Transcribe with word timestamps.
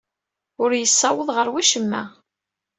Ur 0.63 0.71
yessawaḍ 0.75 1.29
ɣer 1.33 1.47
wacemma. 1.53 2.03